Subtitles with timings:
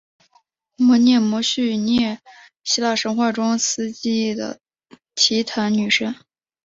[0.77, 2.19] 谟涅摩叙涅
[2.63, 4.59] 希腊神话中司记忆的
[5.13, 6.15] 提坦女神。